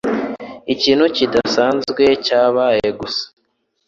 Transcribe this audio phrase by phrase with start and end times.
[0.73, 3.25] Ikintu kidasanzwe cyabaye gusa.